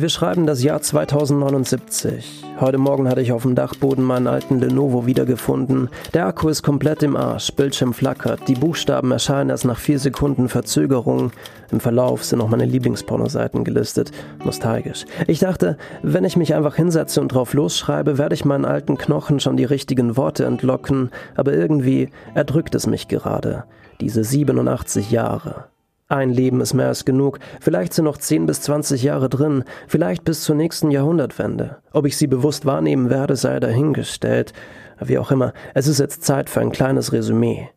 [0.00, 2.44] Wir schreiben das Jahr 2079.
[2.60, 5.88] Heute Morgen hatte ich auf dem Dachboden meinen alten Lenovo wiedergefunden.
[6.14, 10.48] Der Akku ist komplett im Arsch, Bildschirm flackert, die Buchstaben erscheinen erst nach vier Sekunden
[10.48, 11.32] Verzögerung.
[11.72, 14.12] Im Verlauf sind auch meine Lieblingspornoseiten gelistet.
[14.44, 15.04] Nostalgisch.
[15.26, 19.40] Ich dachte, wenn ich mich einfach hinsetze und drauf losschreibe, werde ich meinen alten Knochen
[19.40, 23.64] schon die richtigen Worte entlocken, aber irgendwie erdrückt es mich gerade.
[24.00, 25.64] Diese 87 Jahre.
[26.10, 27.38] Ein Leben ist mehr als genug.
[27.60, 31.76] Vielleicht sind noch 10 bis 20 Jahre drin, vielleicht bis zur nächsten Jahrhundertwende.
[31.92, 34.54] Ob ich sie bewusst wahrnehmen werde, sei dahingestellt.
[34.98, 37.68] Wie auch immer, es ist jetzt Zeit für ein kleines Resümee.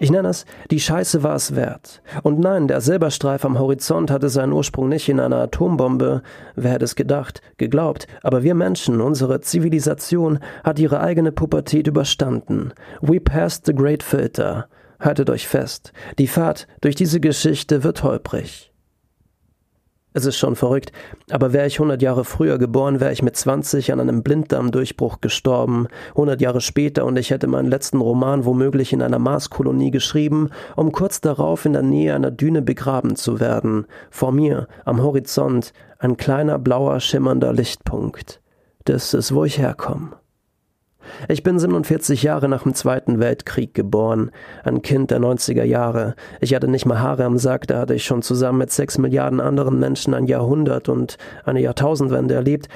[0.00, 2.02] Ich nenne es, die Scheiße war es wert.
[2.24, 6.22] Und nein, der Silberstreif am Horizont hatte seinen Ursprung nicht in einer Atombombe.
[6.56, 12.72] Wer hätte es gedacht, geglaubt, aber wir Menschen, unsere Zivilisation, hat ihre eigene Pubertät überstanden.
[13.00, 14.66] We passed the great filter.
[15.02, 18.72] Haltet euch fest, die Fahrt durch diese Geschichte wird holprig.
[20.14, 20.92] Es ist schon verrückt,
[21.30, 25.88] aber wäre ich 100 Jahre früher geboren, wäre ich mit 20 an einem Blinddarmdurchbruch gestorben,
[26.10, 30.92] 100 Jahre später und ich hätte meinen letzten Roman womöglich in einer Marskolonie geschrieben, um
[30.92, 33.86] kurz darauf in der Nähe einer Düne begraben zu werden.
[34.10, 38.40] Vor mir, am Horizont, ein kleiner blauer schimmernder Lichtpunkt.
[38.84, 40.21] Das ist, wo ich herkomme.
[41.28, 44.30] Ich bin 47 Jahre nach dem Zweiten Weltkrieg geboren,
[44.64, 46.14] ein Kind der 90er Jahre.
[46.40, 49.40] Ich hatte nicht mal Haare am Sack, da hatte ich schon zusammen mit sechs Milliarden
[49.40, 52.68] anderen Menschen ein Jahrhundert und eine Jahrtausendwende erlebt.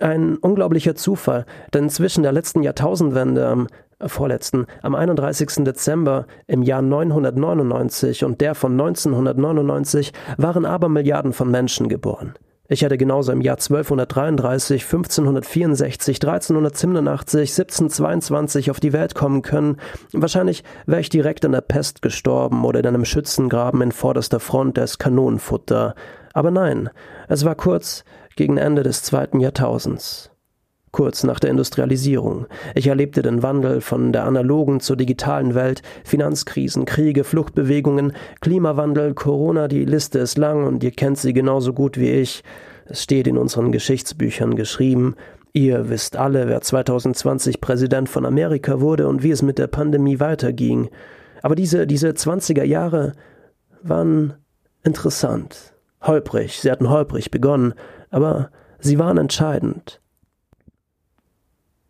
[0.00, 5.64] Ein unglaublicher Zufall, denn zwischen der letzten Jahrtausendwende am äh, vorletzten, am 31.
[5.64, 12.34] Dezember im Jahr 999 und der von 1999 waren Abermilliarden von Menschen geboren.
[12.66, 19.76] Ich hätte genauso im Jahr 1233, 1564, 1387, 1722 auf die Welt kommen können.
[20.12, 24.78] Wahrscheinlich wäre ich direkt an der Pest gestorben oder in einem Schützengraben in vorderster Front
[24.78, 25.94] des Kanonenfutter.
[26.32, 26.88] Aber nein,
[27.28, 28.02] es war kurz
[28.34, 30.33] gegen Ende des zweiten Jahrtausends
[30.94, 32.46] kurz nach der Industrialisierung.
[32.76, 39.66] Ich erlebte den Wandel von der analogen zur digitalen Welt, Finanzkrisen, Kriege, Fluchtbewegungen, Klimawandel, Corona,
[39.66, 42.44] die Liste ist lang und ihr kennt sie genauso gut wie ich.
[42.86, 45.16] Es steht in unseren Geschichtsbüchern geschrieben.
[45.52, 50.20] Ihr wisst alle, wer 2020 Präsident von Amerika wurde und wie es mit der Pandemie
[50.20, 50.90] weiterging.
[51.42, 53.14] Aber diese, diese 20er Jahre
[53.82, 54.34] waren
[54.84, 55.74] interessant.
[56.02, 57.74] Holprig, sie hatten holprig begonnen,
[58.10, 60.00] aber sie waren entscheidend.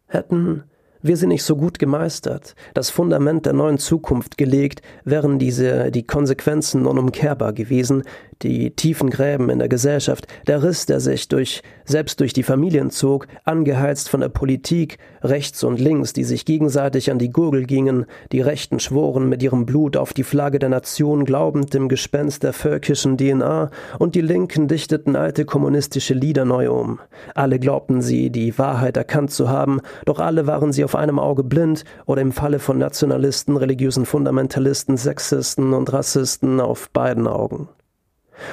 [0.07, 0.65] Hätten
[1.05, 6.07] wir sie nicht so gut gemeistert, das Fundament der neuen Zukunft gelegt, wären diese die
[6.07, 8.05] Konsequenzen unumkehrbar gewesen,
[8.43, 12.91] die tiefen Gräben in der Gesellschaft, der Riss, der sich durch, selbst durch die Familien
[12.91, 18.07] zog, angeheizt von der Politik, rechts und links, die sich gegenseitig an die Gurgel gingen,
[18.33, 22.53] die Rechten schworen mit ihrem Blut auf die Flagge der Nation, glaubend dem Gespenst der
[22.53, 27.01] völkischen DNA, und die Linken dichteten alte kommunistische Lieder neu um.
[27.35, 31.45] Alle glaubten sie, die Wahrheit erkannt zu haben, doch alle waren sie auf einem Auge
[31.45, 37.69] blind oder im Falle von Nationalisten, religiösen Fundamentalisten, Sexisten und Rassisten auf beiden Augen.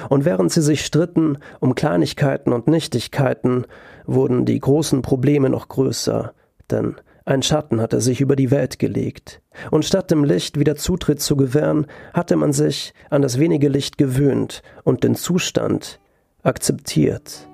[0.10, 3.66] Und während sie sich stritten um Kleinigkeiten und Nichtigkeiten,
[4.06, 6.34] wurden die großen Probleme noch größer,
[6.70, 11.22] denn ein Schatten hatte sich über die Welt gelegt, und statt dem Licht wieder Zutritt
[11.22, 16.00] zu gewähren, hatte man sich an das wenige Licht gewöhnt und den Zustand
[16.42, 17.48] akzeptiert,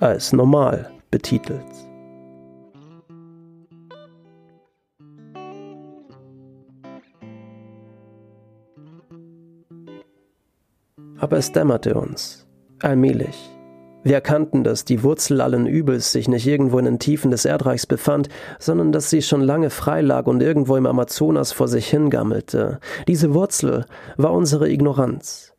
[0.00, 1.91] als normal betitelt.
[11.22, 12.48] Aber es dämmerte uns.
[12.80, 13.56] Allmählich.
[14.02, 17.86] Wir erkannten, dass die Wurzel allen Übels sich nicht irgendwo in den Tiefen des Erdreichs
[17.86, 18.28] befand,
[18.58, 22.80] sondern dass sie schon lange frei lag und irgendwo im Amazonas vor sich hingammelte.
[23.06, 25.54] Diese Wurzel war unsere Ignoranz.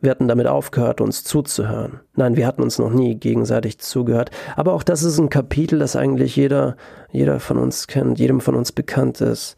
[0.00, 2.00] Wir hatten damit aufgehört, uns zuzuhören.
[2.16, 4.32] Nein, wir hatten uns noch nie gegenseitig zugehört.
[4.56, 6.74] Aber auch das ist ein Kapitel, das eigentlich jeder,
[7.12, 9.54] jeder von uns kennt, jedem von uns bekannt ist.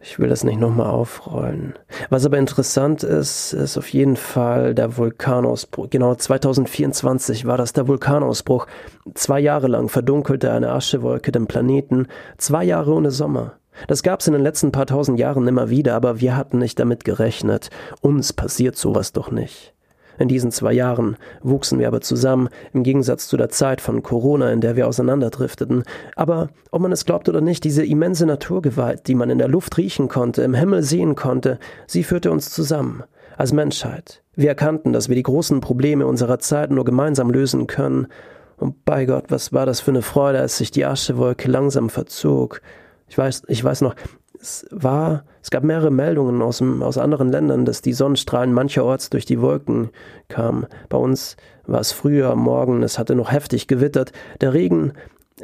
[0.00, 1.74] Ich will das nicht nochmal aufrollen.
[2.08, 5.90] Was aber interessant ist, ist auf jeden Fall der Vulkanausbruch.
[5.90, 8.68] Genau 2024 war das der Vulkanausbruch.
[9.14, 12.06] Zwei Jahre lang verdunkelte eine Aschewolke den Planeten.
[12.36, 13.54] Zwei Jahre ohne Sommer.
[13.88, 17.04] Das gab's in den letzten paar tausend Jahren immer wieder, aber wir hatten nicht damit
[17.04, 17.70] gerechnet.
[18.00, 19.74] Uns passiert sowas doch nicht.
[20.18, 24.50] In diesen zwei Jahren wuchsen wir aber zusammen, im Gegensatz zu der Zeit von Corona,
[24.52, 25.84] in der wir auseinanderdrifteten.
[26.16, 29.78] Aber ob man es glaubt oder nicht, diese immense Naturgewalt, die man in der Luft
[29.78, 33.04] riechen konnte, im Himmel sehen konnte, sie führte uns zusammen.
[33.36, 34.24] Als Menschheit.
[34.34, 38.08] Wir erkannten, dass wir die großen Probleme unserer Zeit nur gemeinsam lösen können.
[38.56, 42.60] Und bei Gott, was war das für eine Freude, als sich die Aschewolke langsam verzog.
[43.06, 43.94] Ich weiß, ich weiß noch,
[44.40, 49.10] Es war, es gab mehrere Meldungen aus, dem, aus anderen Ländern, dass die Sonnenstrahlen mancherorts
[49.10, 49.90] durch die Wolken
[50.28, 50.66] kamen.
[50.88, 51.36] Bei uns
[51.66, 54.12] war es früher am Morgen, es hatte noch heftig gewittert.
[54.40, 54.92] Der Regen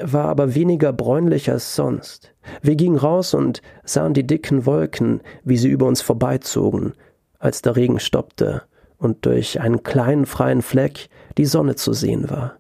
[0.01, 2.33] war aber weniger bräunlich als sonst.
[2.63, 6.95] Wir gingen raus und sahen die dicken Wolken, wie sie über uns vorbeizogen,
[7.39, 8.63] als der Regen stoppte
[8.99, 12.57] und durch einen kleinen freien Fleck die Sonne zu sehen war.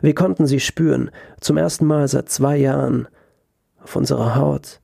[0.00, 1.10] Wir konnten sie spüren,
[1.40, 3.06] zum ersten Mal seit zwei Jahren,
[3.82, 4.80] auf unserer Haut.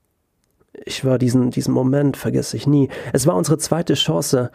[0.84, 2.88] Ich war diesen, diesen Moment, vergesse ich nie.
[3.12, 4.50] Es war unsere zweite Chance.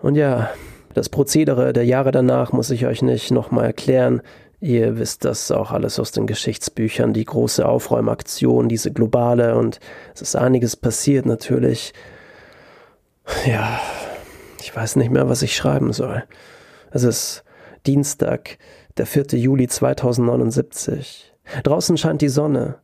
[0.00, 0.50] Und ja,
[0.94, 4.22] das Prozedere der Jahre danach muss ich euch nicht nochmal erklären.
[4.60, 9.80] Ihr wisst das auch alles aus den Geschichtsbüchern, die große Aufräumaktion, diese globale und
[10.14, 11.92] es ist einiges passiert natürlich.
[13.44, 13.80] Ja,
[14.60, 16.22] ich weiß nicht mehr, was ich schreiben soll.
[16.92, 17.42] Es ist
[17.86, 18.58] Dienstag,
[18.98, 19.38] der 4.
[19.38, 21.34] Juli 2079.
[21.64, 22.76] Draußen scheint die Sonne.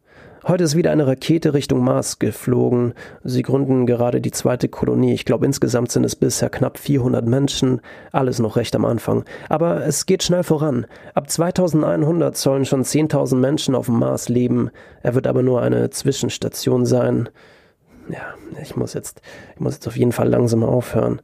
[0.49, 2.95] Heute ist wieder eine Rakete Richtung Mars geflogen.
[3.23, 5.13] Sie gründen gerade die zweite Kolonie.
[5.13, 7.83] Ich glaube, insgesamt sind es bisher knapp 400 Menschen.
[8.13, 9.27] Alles noch recht am Anfang.
[9.51, 10.87] Aber es geht schnell voran.
[11.13, 14.71] Ab 2100 sollen schon 10.000 Menschen auf dem Mars leben.
[15.03, 17.29] Er wird aber nur eine Zwischenstation sein.
[18.09, 19.21] Ja, ich muss jetzt,
[19.55, 21.21] ich muss jetzt auf jeden Fall langsam aufhören.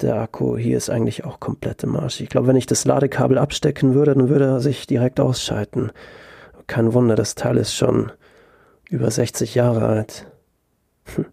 [0.00, 2.22] Der Akku hier ist eigentlich auch komplett im Arsch.
[2.22, 5.90] Ich glaube, wenn ich das Ladekabel abstecken würde, dann würde er sich direkt ausschalten.
[6.66, 8.10] Kein Wunder, das Teil ist schon
[8.88, 10.26] über 60 Jahre alt.
[11.14, 11.26] Hm.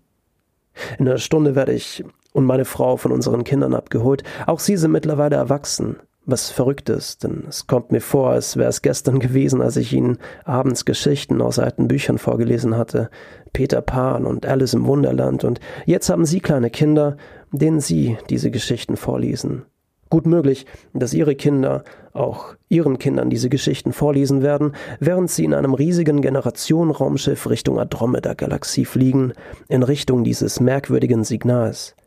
[0.97, 2.03] In einer Stunde werde ich
[2.33, 4.23] und meine Frau von unseren Kindern abgeholt.
[4.45, 8.69] Auch sie sind mittlerweile erwachsen, was verrückt ist, denn es kommt mir vor, als wäre
[8.69, 13.09] es gestern gewesen, als ich ihnen abends Geschichten aus alten Büchern vorgelesen hatte.
[13.53, 17.15] Peter Pan und Alice im Wunderland und jetzt haben sie kleine Kinder,
[17.51, 19.65] denen sie diese Geschichten vorlesen.
[20.15, 21.83] Gut möglich, dass ihre Kinder
[22.13, 24.71] auch ihren Kindern diese Geschichten vorlesen werden,
[25.01, 29.33] während sie in einem riesigen Generationenraumschiff Richtung Andromeda-Galaxie fliegen,
[29.67, 31.97] in Richtung dieses merkwürdigen Signals.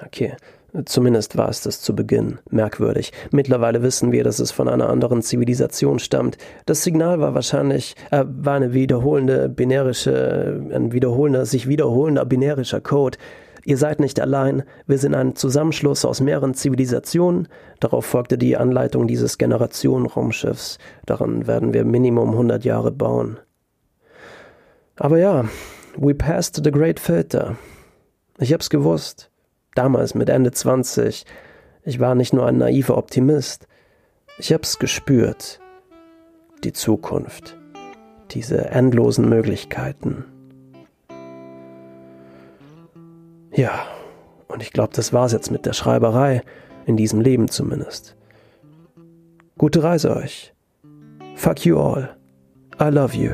[0.00, 0.36] Okay,
[0.84, 3.12] Zumindest war es das zu Beginn merkwürdig.
[3.32, 6.36] Mittlerweile wissen wir, dass es von einer anderen Zivilisation stammt.
[6.66, 13.16] Das Signal war wahrscheinlich äh, war eine wiederholende binärische, ein wiederholender, sich wiederholender binärischer Code,
[13.64, 17.48] Ihr seid nicht allein, wir sind ein Zusammenschluss aus mehreren Zivilisationen.
[17.80, 20.78] Darauf folgte die Anleitung dieses Generationenraumschiffs.
[21.06, 23.38] Daran werden wir Minimum 100 Jahre bauen.
[24.96, 25.44] Aber ja,
[25.96, 27.56] we passed the great filter.
[28.38, 29.30] Ich hab's gewusst.
[29.74, 31.24] Damals mit Ende 20.
[31.82, 33.66] Ich war nicht nur ein naiver Optimist.
[34.38, 35.60] Ich hab's gespürt.
[36.64, 37.56] Die Zukunft.
[38.30, 40.24] Diese endlosen Möglichkeiten.
[43.58, 43.88] Ja,
[44.46, 46.42] und ich glaube, das war's jetzt mit der Schreiberei,
[46.86, 48.14] in diesem Leben zumindest.
[49.58, 50.54] Gute Reise euch.
[51.34, 52.16] Fuck you all.
[52.80, 53.32] I love you.